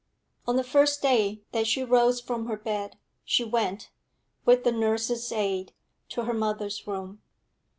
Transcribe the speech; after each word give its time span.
On 0.47 0.55
the 0.55 0.63
first 0.63 1.03
day 1.03 1.43
that 1.51 1.67
she 1.67 1.83
rose 1.83 2.19
from 2.19 2.47
her 2.47 2.57
bed, 2.57 2.97
she 3.23 3.43
went, 3.43 3.91
with 4.45 4.63
the 4.63 4.71
nurse's 4.71 5.31
aid, 5.31 5.73
to 6.09 6.23
her 6.23 6.33
mother's 6.33 6.87
room. 6.87 7.21